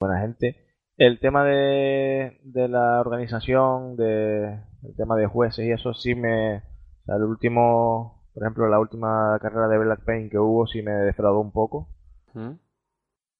[0.00, 0.56] Buena gente.
[0.96, 6.58] El tema de, de la organización, de, el tema de jueces y eso sí me...
[6.58, 10.82] O sea, el último, por ejemplo, la última carrera de Black Paint que hubo sí
[10.82, 11.88] me defraudó un poco,
[12.34, 12.52] mm.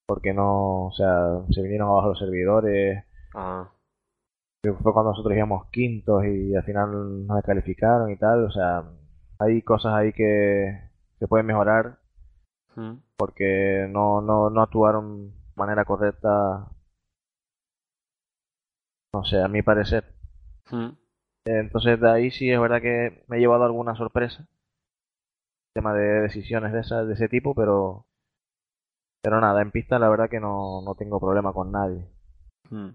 [0.07, 3.71] porque no, o sea, se vinieron abajo los servidores, Ah,
[4.61, 8.83] fue cuando nosotros íbamos quintos y al final nos descalificaron y tal, o sea,
[9.39, 11.99] hay cosas ahí que se pueden mejorar
[12.75, 16.67] mm, porque no, no, no actuaron de manera correcta,
[19.13, 20.13] no sé, a mi parecer.
[20.71, 21.00] mm.
[21.45, 24.47] Entonces de ahí sí es verdad que me he llevado alguna sorpresa,
[25.73, 28.05] tema de decisiones de, esa, de ese tipo, pero,
[29.23, 32.05] pero nada, en pista la verdad que no, no tengo problema con nadie.
[32.69, 32.89] Mm.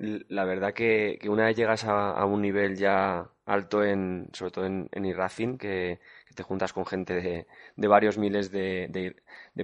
[0.00, 4.50] L- La verdad que, que una vez llegas a, un nivel ya alto en, sobre
[4.52, 6.00] todo en, en iRacing, que,
[6.34, 7.46] te juntas con gente de,
[7.76, 9.16] de varios miles de, de-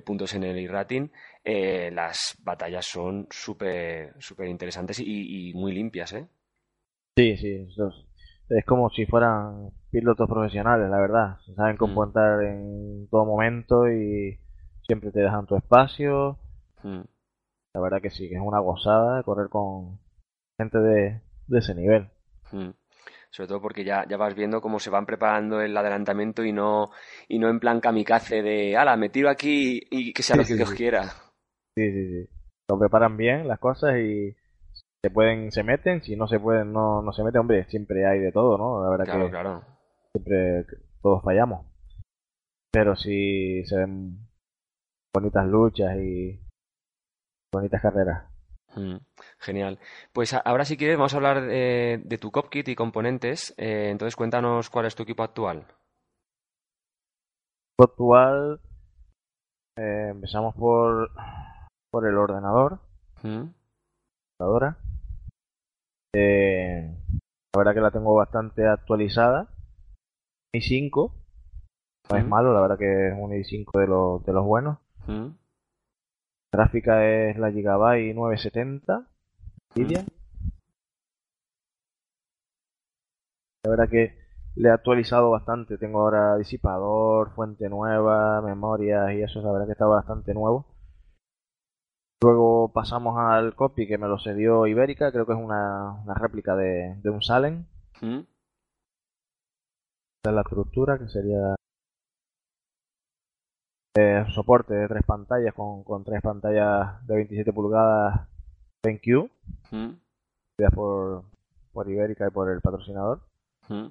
[0.02, 1.12] puntos en el iRacing,
[1.44, 6.28] eh, las batallas son súper súper interesantes y muy limpias, ¿eh?
[7.16, 7.66] Sí, sí,
[8.50, 11.38] es como si fueran pilotos profesionales, la verdad.
[11.46, 11.78] Se saben Mm.
[11.78, 14.38] comportar en todo momento y
[14.86, 16.38] siempre te dejan tu espacio.
[16.82, 17.00] Mm.
[17.74, 19.98] La verdad que sí, que es una gozada correr con
[20.58, 22.08] gente de, de ese nivel.
[22.52, 22.70] Mm.
[23.30, 26.90] Sobre todo porque ya, ya vas viendo cómo se van preparando el adelantamiento y no,
[27.28, 30.46] y no en plan kamikaze de, ala, me tiro aquí y que sea Sí, lo
[30.46, 30.76] que sí, Dios sí.
[30.76, 31.04] quiera.
[31.76, 32.28] Sí, sí, sí.
[32.68, 34.34] Lo preparan bien las cosas y
[35.02, 38.18] se pueden, se meten, si no se pueden, no, no se meten, hombre, siempre hay
[38.18, 38.82] de todo, ¿no?
[38.82, 39.62] La verdad Claro, que claro.
[40.14, 40.66] siempre
[41.02, 41.66] todos fallamos.
[42.72, 44.18] Pero sí se ven
[45.14, 46.38] bonitas luchas y
[47.52, 48.24] bonitas carreras.
[48.74, 48.96] Mm,
[49.38, 49.78] Genial.
[50.12, 53.54] Pues ahora si quieres vamos a hablar de, de tu Copkit y componentes.
[53.56, 55.66] Eh, entonces cuéntanos cuál es tu equipo actual.
[57.78, 58.60] actual
[59.78, 61.10] eh, empezamos por
[61.90, 62.80] por el ordenador
[63.22, 63.48] Mm,
[64.38, 64.76] computadora
[66.18, 66.96] Eh,
[67.52, 69.48] la verdad que la tengo bastante actualizada.
[70.54, 71.12] I 5
[72.08, 74.78] no es malo la verdad que es un i5 de los de los buenos.
[75.06, 75.28] Mm,
[76.52, 79.06] gráfica es la Gigabyte 970
[79.74, 80.06] Nvidia.
[83.64, 84.16] La verdad que
[84.54, 85.76] le he actualizado bastante.
[85.76, 90.75] Tengo ahora disipador fuente nueva memorias y eso la verdad que está bastante nuevo
[92.22, 96.56] Luego pasamos al copy que me lo cedió Ibérica, creo que es una, una réplica
[96.56, 97.66] de, de un Salen.
[98.00, 98.20] mm,
[100.18, 101.54] Esta es la estructura, que sería
[103.98, 108.26] eh, soporte de tres pantallas con, con tres pantallas de 27 pulgadas
[108.84, 109.30] BenQ,
[109.70, 109.90] mm,
[110.74, 111.22] por,
[111.72, 113.20] por Ibérica y por el patrocinador.
[113.68, 113.88] mm,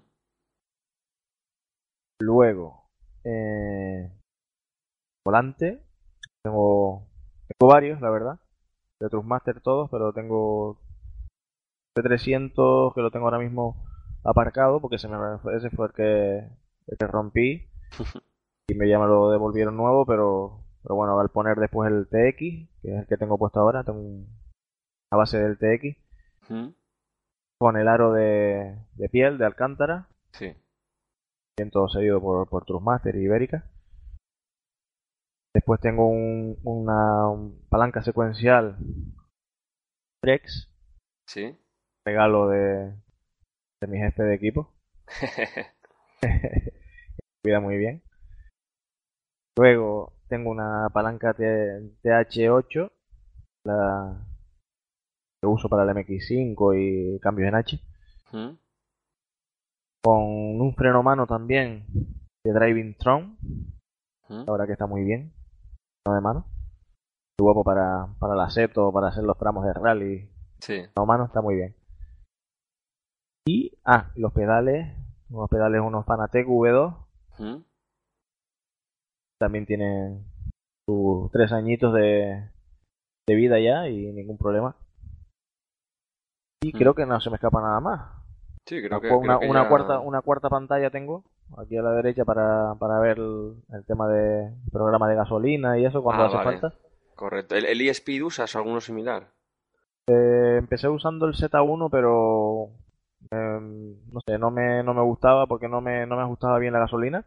[2.21, 2.81] Luego,
[3.23, 4.09] eh,
[5.25, 5.81] volante,
[6.43, 7.03] tengo,
[7.47, 8.39] tengo varios, la verdad,
[8.99, 10.79] de Trustmaster todos, pero tengo
[11.95, 13.75] T300 que lo tengo ahora mismo
[14.23, 15.17] aparcado porque se me,
[15.55, 16.49] ese fue el que,
[16.87, 17.69] el que rompí
[18.69, 22.37] y me ya me lo devolvieron nuevo, pero, pero bueno, al poner después el TX,
[22.81, 24.27] que es el que tengo puesto ahora, tengo un-
[25.11, 25.97] a base del TX,
[26.49, 26.69] mm.
[27.59, 30.53] con el aro de, de piel de Alcántara, Sí.
[31.57, 33.63] bien todo seguido por, por Trustmaster y Ibérica.
[35.55, 38.77] Después tengo un- una un palanca secuencial
[40.21, 40.69] Trex,
[41.27, 41.57] Sí.
[42.05, 42.93] regalo de,
[43.81, 44.73] de mi jefe de equipo.
[47.41, 48.03] Cuida muy bien.
[49.57, 52.91] Luego tengo una palanca T- TH8,
[53.65, 54.27] la
[55.41, 57.79] que uso para el MX5 y cambios en H.
[58.33, 58.57] Mm,
[60.03, 60.21] Con
[60.61, 61.85] un freno mano también
[62.43, 63.37] de Driving Tron.
[64.29, 64.45] mm.
[64.45, 65.31] Verdad que está muy bien.
[66.13, 66.45] De mano.
[67.39, 70.29] Muy guapo para, para el aseto, para hacer los tramos de rally.
[70.59, 70.83] Sí.
[70.95, 71.75] No mano está muy bien.
[73.47, 74.93] Y, ah, los pedales.
[75.29, 76.95] Unos pedales, unos Fanatec V2.
[77.39, 77.63] Mm,
[79.39, 80.23] También tienen
[80.87, 82.47] sus tres añitos de,
[83.27, 84.75] de vida ya y ningún problema.
[86.63, 86.77] Y Hmm.
[86.77, 88.11] creo que no se me escapa nada más.
[88.67, 91.23] Sí, creo que, una, creo que una ya- cuarta, una cuarta pantalla tengo
[91.57, 95.85] aquí a la derecha para, para ver el, el tema de programa de gasolina y
[95.85, 96.39] eso cuando Ah, hace vale.
[96.39, 96.73] falta.
[97.15, 97.53] Correcto.
[97.55, 99.31] ¿El, el eSpeed usas alguno similar?
[100.07, 102.69] Eh, empecé usando el Z1, pero
[103.31, 106.73] em, no sé, no me, no me gustaba porque no me, no me ajustaba bien
[106.73, 107.25] la gasolina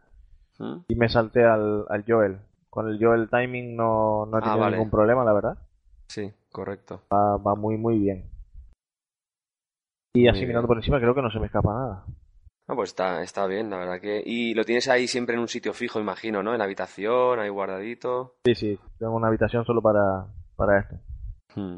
[0.59, 2.39] Mm, y me salté al, al Joel.
[2.69, 4.77] Con el Joel timing no, no he Ah, tenido vale.
[4.77, 5.57] ningún problema, la verdad.
[6.09, 7.01] Sí, correcto.
[7.13, 8.25] Va, va muy, muy bien.
[10.13, 10.67] Y así Muy mirando bien.
[10.67, 12.05] por encima creo que no se me escapa nada.
[12.71, 14.21] Ah, pues está, está bien, la verdad que...
[14.23, 16.51] Y lo tienes ahí siempre en un sitio fijo, imagino, ¿no?
[16.51, 18.35] En la habitación, ahí guardadito.
[18.45, 20.95] Sí, sí, tengo una habitación solo para, para esto.
[21.55, 21.77] Hmm.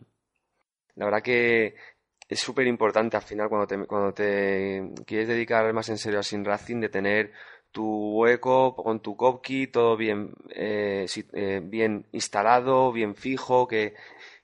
[0.96, 1.76] La verdad que
[2.28, 6.24] es súper importante al final cuando te, cuando te quieres dedicar más en serio a
[6.24, 7.32] Sin Racing de tener
[7.72, 13.96] tu hueco con tu copkey, todo bien, eh, eh, bien instalado, bien fijo, que,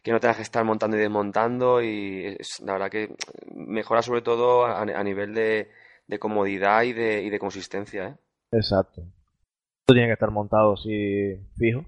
[0.02, 3.14] que no tengas que estar montando y desmontando y es, la verdad que
[3.54, 5.70] mejora sobre todo a, a nivel de,
[6.08, 8.16] de comodidad y de, y de consistencia, ¿eh?
[8.52, 9.02] Exacto.
[9.02, 11.86] Esto tiene que estar montado así fijo,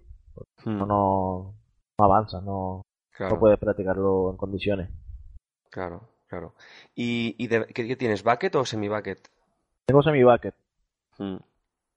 [0.63, 1.53] Hmm, no, no,
[1.97, 2.82] avanza, no,
[3.15, 3.36] claro.
[3.36, 4.89] no puedes practicarlo en condiciones.
[5.69, 6.53] Claro, claro.
[6.95, 8.23] ¿Y, y de- ¿qué, qué tienes?
[8.23, 9.27] ¿Bucket o semi-bucket?
[9.86, 10.53] Tengo semi-bucket,
[11.17, 11.38] Mm.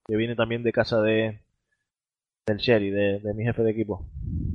[0.05, 1.42] que viene también de casa de
[2.45, 4.05] del Sherry, de, de mi jefe de equipo.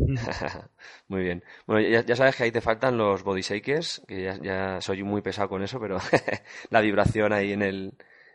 [1.08, 1.42] Muy bien.
[1.66, 5.02] Bueno, ya, ya sabes que ahí te faltan los body shakers, que ya, ya soy
[5.02, 5.98] muy pesado con eso, pero
[6.70, 7.92] la vibración ahí en el,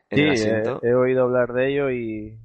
[0.10, 0.84] en el Sí, he, asiento.
[0.84, 2.38] he oído hablar de ello y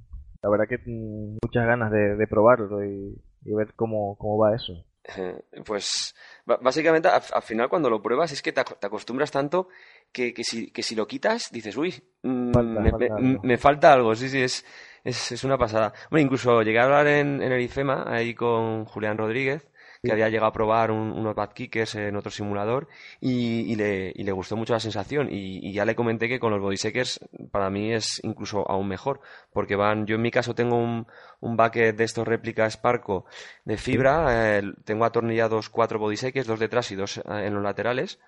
[0.43, 4.55] la verdad que mm, muchas ganas de, de probarlo y, y ver cómo, cómo va
[4.55, 4.85] eso.
[5.65, 9.69] Pues básicamente al, al final cuando lo pruebas es que te, ac- te acostumbras tanto
[10.13, 13.41] que, que si, que si lo quitas dices, uy, mm, Falta- me, falta me- algo".
[13.43, 14.65] me falta algo, sí, sí, es,
[15.05, 15.93] es, es una pasada.
[16.11, 19.67] Bueno, incluso llegué a hablar en, en el IFEMA ahí con Julián Rodríguez,
[20.05, 22.89] que había llegado a probar un- unos bad kickers en otro simulador
[23.21, 26.39] y, y le, y le gustó mucho la sensación y, y ya le comenté que
[26.39, 29.21] con los body shakers para mí es incluso aún mejor
[29.53, 31.07] porque van, yo en mi caso tengo un,
[31.41, 33.25] un bucket de estos réplicas Sparco
[33.65, 37.63] de fibra, eh, tengo atornillados cuatro body shakers, dos detrás y dos eh, en los
[37.63, 38.19] laterales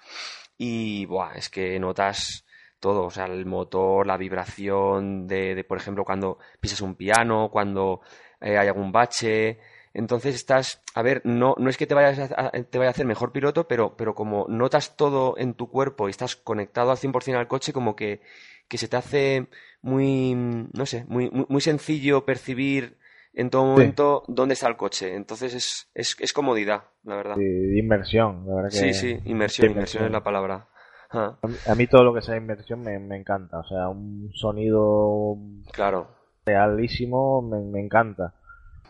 [0.59, 2.45] y buah, es que notas
[2.79, 7.51] todo, o sea, el motor, la vibración de, de, por ejemplo, cuando pisas un piano,
[7.51, 8.01] cuando
[8.41, 9.59] eh, hay algún bache.
[9.93, 13.07] Entonces estás, a ver, no, no es que te vayas a, te vaya a hacer
[13.07, 17.37] mejor piloto, pero, pero como notas todo en tu cuerpo y estás conectado al 100%
[17.37, 18.21] al coche, como que,
[18.69, 19.49] que se te hace
[19.83, 22.99] muy, no sé, muy, muy, muy sencillo percibir
[23.33, 25.15] en todo momento dónde está el coche.
[25.15, 27.37] Entonces es, es, es comodidad, la verdad.
[27.37, 28.77] Y de inmersión, la verdad que...
[28.77, 30.69] Sí, sí, inmersión, Sí, inmersión es la palabra.
[31.11, 33.89] Ah, A mí, a mí todo lo que sea inmersión me, me encanta, o sea,
[33.89, 35.37] un sonido
[35.73, 36.09] claro.
[36.47, 38.35] realísimo me, me encanta.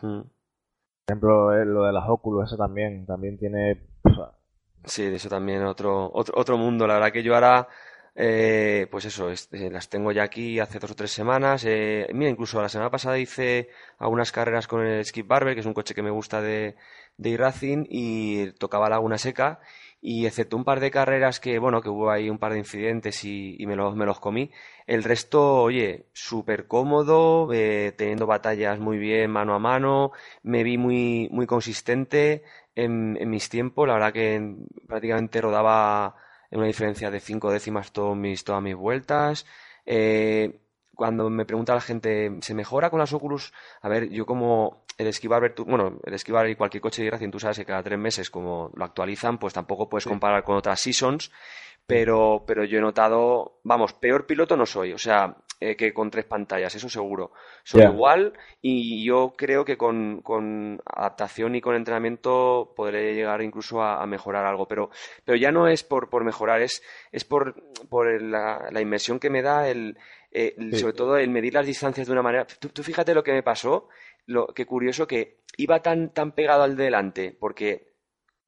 [0.03, 0.21] Mm.
[1.11, 3.81] Ejemplo, eh, lo de las óculos, eso también, también tiene...
[4.83, 6.87] Sí, eso también otro, otro, otro mundo.
[6.87, 7.67] La verdad que yo ahora,
[8.15, 11.63] eh, pues eso, es- eh, las tengo ya aquí hace dos o tres semanas.
[11.65, 13.69] Eh, mira, incluso la semana pasada hice
[13.99, 16.75] algunas carreras con el Skip Barber, que es un coche que me gusta de,
[17.17, 19.59] de iRacing, y tocaba Laguna Seca.
[20.03, 23.23] Y excepto un par de carreras que, bueno, que hubo ahí un par de incidentes
[23.23, 24.51] y, y me los, me los comí,
[24.87, 30.11] el resto, oye, súper cómodo, eh, teniendo batallas muy bien mano a mano,
[30.43, 32.43] me vi muy, muy consistente
[32.75, 36.15] en, en mis tiempos, la verdad que en- prácticamente rodaba
[36.49, 39.45] en una diferencia de cinco décimas todos mis, todas mis vueltas.
[39.85, 40.60] Eh,
[41.01, 43.51] cuando me pregunta la gente, ¿se mejora con las Oculus?
[43.81, 47.39] A ver, yo como el esquivar, bueno, el esquivar y cualquier coche de Racing, tú
[47.39, 51.31] sabes que cada tres meses como lo actualizan, pues tampoco puedes comparar con otras seasons,
[51.87, 56.11] pero, pero yo he notado, vamos, peor piloto no soy, o sea, eh, que con
[56.11, 57.31] tres pantallas, eso seguro.
[57.63, 63.81] Soy igual y yo creo que con, con adaptación y con entrenamiento podré llegar incluso
[63.81, 64.91] a, a mejorar algo, pero,
[65.25, 67.55] pero ya no es por, por mejorar, es, es por,
[67.89, 69.97] por la, la inmersión que me da el,
[70.31, 70.79] eh, Sí.
[70.79, 72.45] sobre todo el medir las distancias de una manera.
[72.47, 73.89] Tú, tú fíjate lo que me pasó,
[74.25, 77.91] lo que curioso que iba tan, tan pegado al delante, porque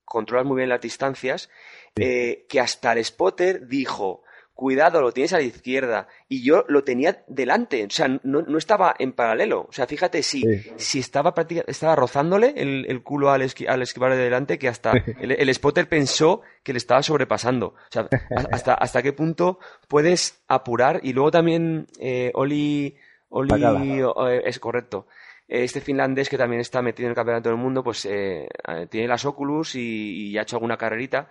[0.05, 1.49] controlas muy bien las distancias,
[1.95, 4.22] eh, que hasta el spotter dijo,
[4.55, 8.57] cuidado, lo tienes a la izquierda, y yo lo tenía delante, o sea, no, no
[8.57, 10.71] estaba en paralelo, o sea, fíjate si, Sí.
[10.77, 11.33] si estaba
[11.67, 15.53] estaba rozándole el, el culo al, esqui- al esquivar de delante, que hasta el, el
[15.55, 18.07] spotter pensó que le estaba sobrepasando, o sea,
[18.51, 22.95] hasta, hasta qué punto puedes apurar, y luego también eh, Oli,
[23.29, 25.07] Oli eh, es correcto,
[25.47, 29.07] este finlandés que también está metido en el campeonato del mundo, pues eh, eh, tiene
[29.07, 31.29] las Oculus y, y ha hecho alguna carrerita.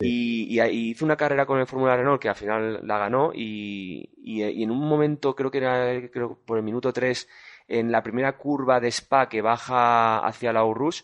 [0.00, 3.32] Y, y- y hizo una carrera con el Fórmula Renault que al final la ganó.
[3.34, 7.28] Y, y- y en un momento, creo que era creo, por el minuto 3,
[7.66, 11.02] en la primera curva de Spa que baja hacia la Urrush,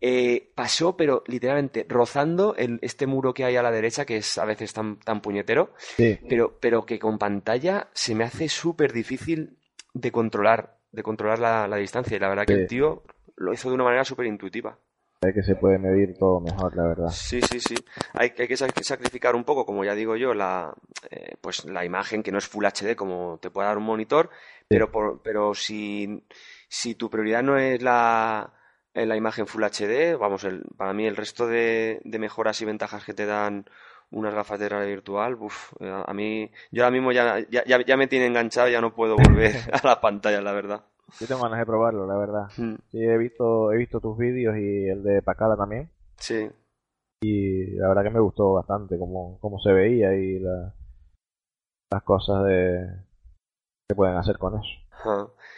[0.00, 4.36] eh, pasó, pero literalmente rozando el, este muro que hay a la derecha, que es
[4.38, 8.92] a veces tan, tan puñetero, Sí, pero, pero que con pantalla se me hace súper
[8.92, 9.56] difícil
[9.94, 12.16] de controlar, de controlar la, la distancia.
[12.16, 13.02] Y la verdad que el tío
[13.36, 14.78] lo hizo de una manera súper intuitiva.
[15.20, 17.08] es que se puede medir todo mejor, la verdad.
[17.10, 17.74] Sí, sí, sí.
[18.14, 20.74] Hay, hay que sac- sacrificar un poco, como ya digo yo, la,
[21.10, 24.30] eh, pues la imagen que no es Full HD como te puede dar un monitor,
[24.68, 26.24] pero, por, pero si,
[26.68, 28.52] si tu prioridad no es la,
[28.94, 30.16] la imagen Full HD.
[30.18, 33.66] Vamos, el, para mí el resto de, de mejoras y ventajas que te dan
[34.10, 38.06] unas gafas de realidad virtual, uf, a mí, yo ahora mismo ya, ya, ya me
[38.06, 40.84] tiene enganchado, ya no puedo volver a las pantallas, la verdad.
[41.20, 42.48] Yo tengo ganas de probarlo, la verdad.
[42.56, 42.74] Mm.
[42.90, 45.88] Sí, he visto, he visto tus vídeos y el de Pacala también.
[46.18, 46.48] Sí,
[47.22, 50.74] Y la verdad que me gustó bastante cómo, cómo se veía y la-
[51.92, 52.88] las cosas de
[53.88, 54.68] que pueden hacer con eso.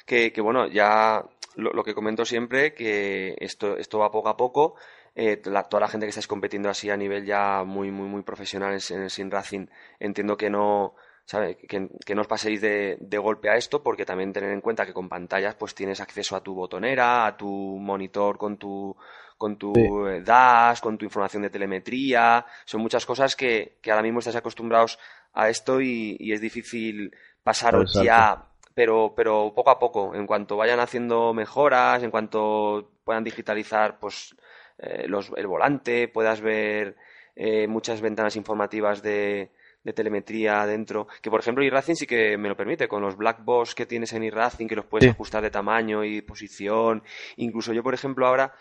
[0.07, 1.25] Que, que bueno, ya
[1.57, 4.75] lo, lo que comento siempre, que esto, esto va poco a poco.
[5.21, 8.23] Eh, la- toda la gente que estáis compitiendo así a nivel ya muy, muy, muy
[8.23, 9.67] profesional en, el Sim Racing,
[9.99, 10.95] entiendo que no,
[11.25, 11.57] ¿sabe?
[11.57, 14.87] Que, que no os paséis de, de golpe a esto, porque también tener en cuenta
[14.87, 17.49] que con pantallas pues tienes acceso a tu botonera, a tu
[17.81, 18.97] monitor con tu,
[19.37, 19.81] con tu Sí.
[20.07, 22.45] eh, dash, con tu información de telemetría.
[22.65, 24.99] Son muchas cosas que, que ahora mismo estáis acostumbrados
[25.33, 27.13] a esto y, y es difícil
[27.43, 28.23] pasaros Exacto.
[28.23, 28.45] ya
[28.75, 34.37] pero, pero poco a poco, en cuanto vayan haciendo mejoras, en cuanto puedan digitalizar pues
[34.79, 36.97] eh, los, el volante, puedas ver
[37.37, 39.51] eh, muchas ventanas informativas de,
[39.85, 43.45] de telemetría dentro, que por ejemplo iRacing sí que me lo permite, con los black
[43.45, 45.11] box que tienes en iRacing, que los puedes Sí.
[45.11, 47.03] ajustar de tamaño y posición,
[47.37, 48.53] incluso yo por ejemplo ahora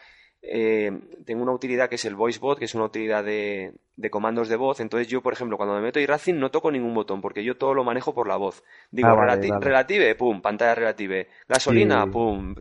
[0.44, 0.92] eh,
[1.26, 4.56] tengo una utilidad que es el VoiceBot, que es una utilidad de, de comandos de
[4.56, 4.80] voz.
[4.80, 7.74] Entonces yo, por ejemplo, cuando me meto iRacing no toco ningún botón porque yo todo
[7.74, 8.64] lo manejo por la voz.
[8.92, 9.66] Digo, Ah, vale, relati- vale.
[9.66, 11.28] relative, pum, pantalla relative.
[11.50, 12.12] Gasolina, Sí.
[12.12, 12.54] pum,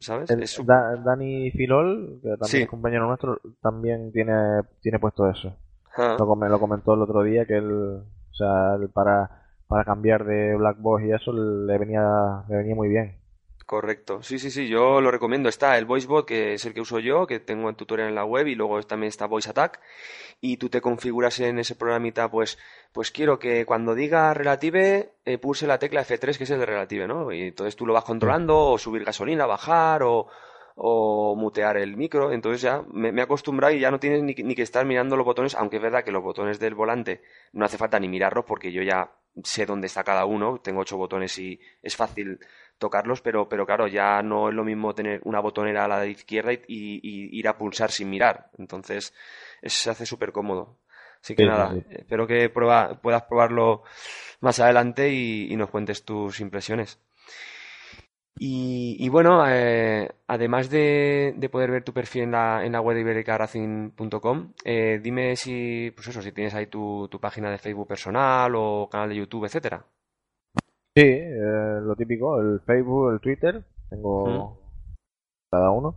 [0.00, 0.30] ¿sabes?
[0.30, 2.62] El- Da- Dani Filol, que también Sí.
[2.62, 4.34] es compañero nuestro, también tiene,
[4.80, 5.56] tiene puesto eso.
[5.92, 6.16] Ajá.
[6.18, 10.56] Lo, lo comentó el otro día que él, o sea, él para, para cambiar de
[10.56, 13.16] Black Box y eso le venía, le venía muy bien.
[13.66, 14.22] Correcto.
[14.22, 15.48] Sí, sí, sí, yo lo recomiendo.
[15.48, 18.24] Está el VoiceBot, que es el que uso yo, que tengo en tutorial en la
[18.24, 19.80] web, y luego también está Voice Attack.
[20.40, 22.58] Y tú te configuras en ese programita, pues,
[22.92, 26.66] pues quiero que cuando diga relative, eh, pulse la tecla F3, que es el de
[26.66, 27.32] relative, ¿no?
[27.32, 30.26] Y entonces tú lo vas controlando, o subir gasolina, bajar, o,
[30.74, 32.32] o mutear el micro.
[32.32, 35.24] Entonces ya me, me acostumbrado y ya no tienes ni, ni que estar mirando los
[35.24, 38.72] botones, aunque es verdad que los botones del volante no hace falta ni mirarlos porque
[38.72, 39.12] yo ya
[39.44, 42.38] sé dónde está cada uno, tengo ocho botones y es fácil
[42.82, 46.10] tocarlos, pero, pero claro, ya no es lo mismo tener una botonera a la de
[46.10, 48.50] izquierda y, y- y ir a pulsar sin mirar.
[48.58, 49.14] Entonces,
[49.62, 50.76] es- se hace súper cómodo.
[51.22, 51.82] Así que Sí, nada, sí.
[51.90, 53.82] espero que prueba- puedas probarlo
[54.40, 56.98] más adelante y, y nos cuentes tus impresiones.
[58.38, 62.80] Y, y bueno, eh, además de, de poder ver tu perfil en la, en la
[62.80, 67.58] web de ibericaracing.com, eh, dime si, pues eso, si tienes ahí tu, tu página de
[67.58, 69.84] Facebook personal o canal de YouTube, etcétera.
[70.94, 74.58] Sí, eh, lo típico, el Facebook, el Twitter, tengo
[75.50, 75.96] cada uno.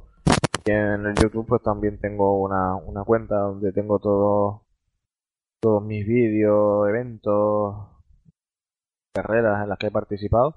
[0.65, 4.63] Y en el YouTube pues también tengo una, una cuenta donde tengo todo,
[5.59, 7.75] todos mis vídeos, eventos,
[9.13, 10.55] carreras en las que he participado.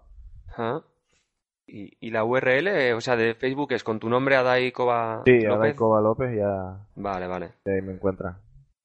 [1.67, 5.33] Y, y la URL, o sea, de Facebook es con tu nombre, Adai Cova Sí,
[5.41, 5.51] López.
[5.51, 7.53] Adai Cova López ya, Vale, vale.
[7.67, 8.39] ahí me encuentran.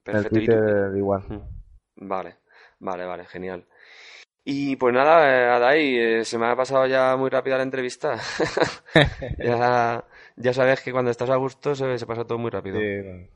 [0.06, 0.39] En el Perfecto.
[0.39, 1.24] ¿Y tú- Twitter igual.
[1.95, 2.38] Vale,
[2.80, 3.66] vale, vale, genial.
[4.46, 8.18] Y pues nada, eh, Adai, eh, se me ha pasado ya muy rápida la entrevista.
[9.38, 10.04] Ya,
[10.36, 12.78] ya sabes que cuando estás a gusto se, se pasa todo muy rápido.
[12.80, 13.30] Sí,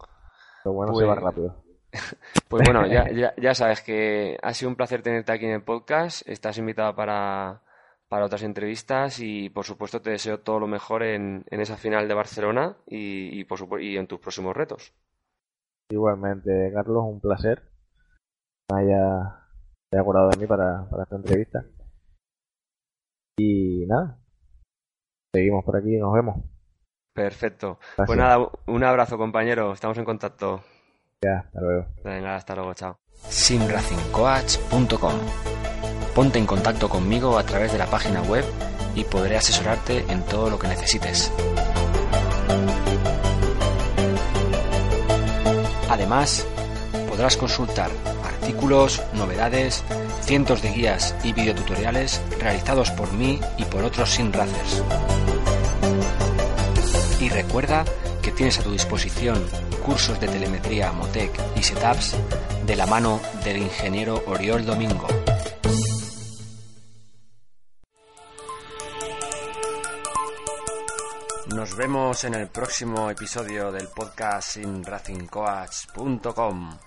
[0.65, 1.63] lo bueno Pues- se va rápido.
[2.49, 5.63] Pues bueno, ya, ya, ya sabes que ha sido un placer tenerte aquí en el
[5.63, 6.27] podcast.
[6.27, 7.61] Estás invitado para,
[8.09, 12.07] para otras entrevistas y por supuesto te deseo todo lo mejor en, en esa final
[12.07, 14.93] de Barcelona y, y, por supu- y en tus próximos retos.
[15.89, 17.63] Igualmente, Carlos, un placer
[18.69, 18.75] que
[19.91, 21.65] haya, haya acordado de mí para, para esta entrevista.
[23.39, 24.17] Y nada,
[25.33, 26.37] seguimos por aquí, nos vemos.
[27.13, 27.77] Perfecto.
[27.79, 28.07] Gracias.
[28.07, 30.61] Pues nada, un abrazo compañero, estamos en contacto.
[31.23, 31.85] Ya, hasta luego.
[32.03, 32.97] Venga, hasta luego, chao.
[33.11, 35.13] simracingcoach.com.
[36.15, 38.43] Ponte en contacto conmigo a través de la página web
[38.95, 41.31] y podré asesorarte en todo lo que necesites.
[45.89, 46.47] Además,
[47.07, 47.89] podrás consultar
[48.41, 49.83] artículos, novedades,
[50.21, 54.83] cientos de guías y videotutoriales realizados por mí y por otros simracers.
[57.19, 57.83] Y recuerda
[58.21, 59.43] que tienes a tu disposición
[59.85, 62.15] cursos de telemetría Motec y setups
[62.65, 65.07] de la mano del ingeniero Oriol Domingo.
[71.55, 76.86] Nos vemos en el próximo episodio del podcast simracingcoach.com.